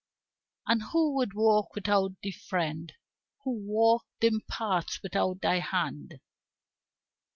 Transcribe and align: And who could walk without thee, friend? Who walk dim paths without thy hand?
And 0.65 0.81
who 0.91 1.19
could 1.19 1.35
walk 1.35 1.75
without 1.75 2.13
thee, 2.23 2.31
friend? 2.31 2.91
Who 3.43 3.51
walk 3.51 4.03
dim 4.19 4.41
paths 4.49 4.99
without 5.03 5.41
thy 5.41 5.59
hand? 5.59 6.19